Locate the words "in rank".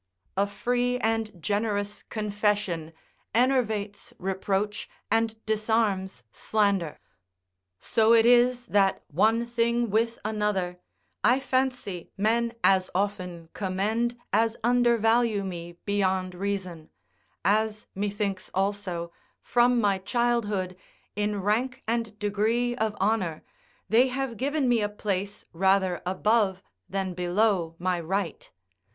21.15-21.83